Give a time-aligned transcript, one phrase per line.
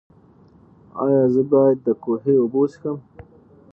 [1.03, 2.97] ایا زه باید د کوهي اوبه وڅښم؟